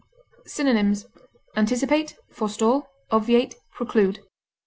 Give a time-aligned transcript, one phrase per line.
[0.47, 1.05] Synonyms:
[1.55, 4.21] anticipate, forestall, obviate, preclude.